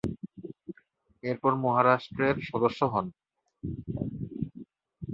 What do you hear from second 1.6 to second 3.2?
মহারাষ্ট্রের সদস্য হন।